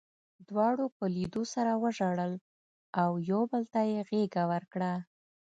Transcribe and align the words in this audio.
دواړو 0.49 0.85
په 0.97 1.05
لیدو 1.15 1.43
سره 1.53 1.71
وژړل 1.83 2.33
او 3.01 3.11
یو 3.31 3.41
بل 3.51 3.63
ته 3.73 3.81
یې 3.91 3.99
غېږه 4.09 4.43
ورکړه 4.51 4.93